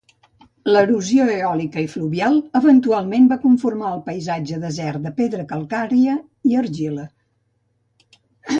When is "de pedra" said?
5.07-5.47